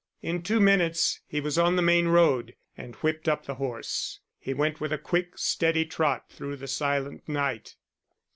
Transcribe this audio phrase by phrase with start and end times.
[0.23, 4.19] In two minutes he was on the main road, and whipped up the horse.
[4.39, 7.75] He went with a quick, steady trot through the silent night.